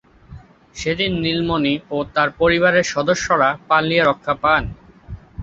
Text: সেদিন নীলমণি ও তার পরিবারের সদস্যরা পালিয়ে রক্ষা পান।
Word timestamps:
সেদিন 0.75 1.11
নীলমণি 1.23 1.75
ও 1.89 2.07
তার 2.15 2.29
পরিবারের 2.39 2.85
সদস্যরা 2.93 3.49
পালিয়ে 3.69 4.03
রক্ষা 4.03 4.33
পান। 4.43 4.63